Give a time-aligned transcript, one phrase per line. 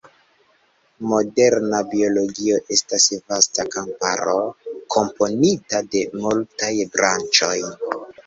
[1.09, 4.33] Moderna biologio estas vasta kamparo,
[4.97, 7.55] komponita de multaj branĉoj.